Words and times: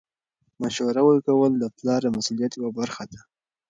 مشوره 0.61 1.01
ورکول 1.09 1.51
د 1.57 1.63
پلار 1.75 2.01
د 2.03 2.07
مسؤلیت 2.17 2.51
یوه 2.59 2.69
برخه 2.79 3.03
ده. 3.11 3.19